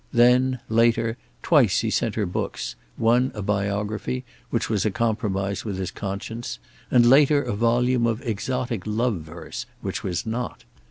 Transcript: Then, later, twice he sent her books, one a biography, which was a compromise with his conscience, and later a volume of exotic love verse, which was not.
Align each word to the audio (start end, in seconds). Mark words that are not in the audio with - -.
Then, 0.11 0.59
later, 0.67 1.15
twice 1.43 1.81
he 1.81 1.91
sent 1.91 2.15
her 2.15 2.25
books, 2.25 2.73
one 2.97 3.31
a 3.35 3.43
biography, 3.43 4.23
which 4.49 4.67
was 4.67 4.83
a 4.83 4.89
compromise 4.89 5.63
with 5.63 5.77
his 5.77 5.91
conscience, 5.91 6.57
and 6.89 7.05
later 7.05 7.43
a 7.43 7.53
volume 7.53 8.07
of 8.07 8.23
exotic 8.23 8.87
love 8.87 9.17
verse, 9.19 9.67
which 9.83 10.03
was 10.03 10.25
not. 10.25 10.63